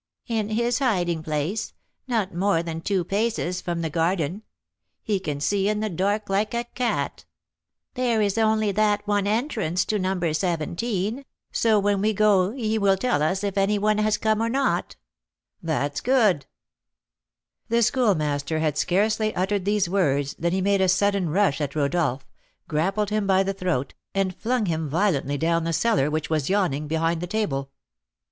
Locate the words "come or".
14.17-14.49